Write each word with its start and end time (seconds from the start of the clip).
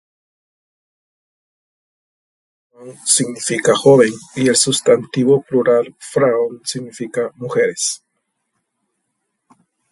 El 2.73 2.79
adjetivo 2.79 2.85
"jung" 2.89 3.05
significa 3.15 3.75
"joven" 3.75 4.11
y 4.35 4.47
el 4.49 4.55
sustantivo 4.55 5.43
plural 5.43 5.93
"frauen" 5.99 6.59
significa 6.65 7.29
"mujeres". 7.35 8.01